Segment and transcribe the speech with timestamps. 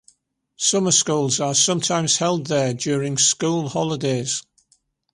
[0.55, 4.41] Summer schools are sometimes held there during school holidays.